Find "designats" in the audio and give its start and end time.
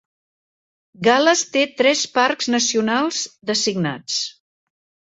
3.53-4.23